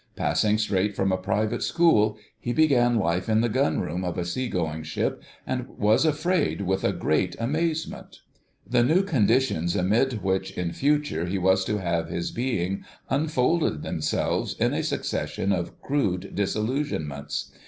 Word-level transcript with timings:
Passing 0.15 0.57
straight 0.57 0.95
from 0.95 1.11
a 1.11 1.17
private 1.17 1.61
school, 1.61 2.17
he 2.39 2.53
began 2.53 2.97
life 2.97 3.29
in 3.29 3.41
the 3.41 3.47
Gunroom 3.49 4.03
of 4.03 4.17
a 4.17 4.25
sea 4.25 4.49
going 4.49 4.81
ship, 4.81 5.21
and 5.45 5.67
was 5.77 6.05
afraid 6.05 6.61
with 6.61 6.83
a 6.83 6.91
great 6.91 7.35
amazement. 7.39 8.21
The 8.67 8.81
new 8.83 9.03
conditions 9.03 9.75
amid 9.75 10.23
which 10.23 10.57
in 10.57 10.73
future 10.73 11.27
he 11.27 11.37
was 11.37 11.63
to 11.65 11.77
have 11.77 12.07
his 12.09 12.31
being 12.31 12.83
unfolded 13.11 13.83
themselves 13.83 14.55
in 14.55 14.73
a 14.73 14.81
succession 14.81 15.53
of 15.53 15.79
crude 15.83 16.31
disillusionments. 16.33 17.51